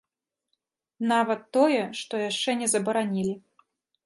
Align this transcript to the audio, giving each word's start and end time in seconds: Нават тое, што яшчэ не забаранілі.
Нават 1.11 1.41
тое, 1.57 1.83
што 2.01 2.13
яшчэ 2.29 2.57
не 2.63 2.67
забаранілі. 2.73 3.35